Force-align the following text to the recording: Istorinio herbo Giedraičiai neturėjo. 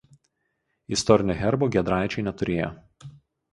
Istorinio 0.95 1.35
herbo 1.43 1.69
Giedraičiai 1.77 2.27
neturėjo. 2.31 2.73